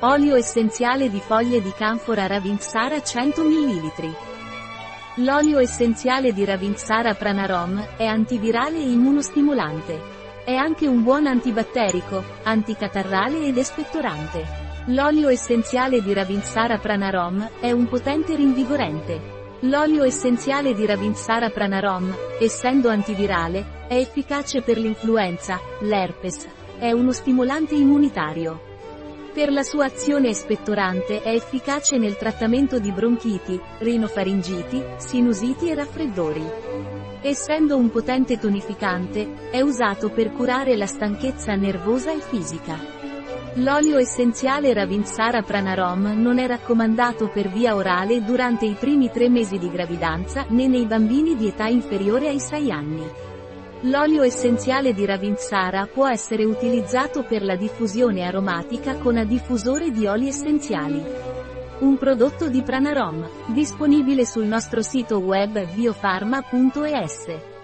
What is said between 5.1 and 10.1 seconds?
L'olio essenziale di Ravinsara Pranarom è antivirale e immunostimolante.